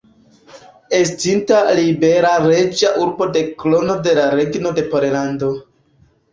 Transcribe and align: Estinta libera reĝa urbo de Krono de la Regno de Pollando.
Estinta 0.99 1.59
libera 1.81 2.33
reĝa 2.47 2.95
urbo 3.05 3.29
de 3.37 3.45
Krono 3.63 4.01
de 4.09 4.19
la 4.23 4.27
Regno 4.39 4.75
de 4.81 4.89
Pollando. 4.95 5.55